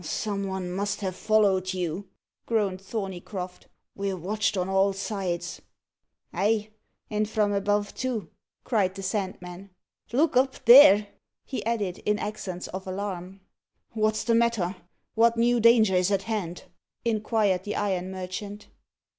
"Some 0.03 0.47
one 0.47 0.71
must 0.71 1.01
have 1.01 1.15
followed 1.15 1.75
you," 1.75 2.07
groaned 2.47 2.81
Thorneycroft. 2.81 3.67
"We're 3.93 4.17
watched 4.17 4.57
on 4.57 4.67
all 4.67 4.93
sides." 4.93 5.61
"Ay, 6.33 6.71
and 7.11 7.29
from 7.29 7.53
above, 7.53 7.93
too," 7.93 8.27
cried 8.63 8.95
the 8.95 9.03
Sandman. 9.03 9.69
"Look 10.11 10.35
up 10.35 10.65
there!" 10.65 11.09
he 11.45 11.63
added, 11.67 11.99
in 11.99 12.17
accents 12.17 12.67
of 12.69 12.87
alarm. 12.87 13.41
"What's 13.91 14.23
the 14.23 14.33
matter? 14.33 14.75
What 15.13 15.37
new 15.37 15.59
danger 15.59 15.93
is 15.93 16.09
at 16.09 16.23
hand?" 16.23 16.63
inquired 17.05 17.63
the 17.63 17.75
iron 17.75 18.09
merchant. 18.09 18.69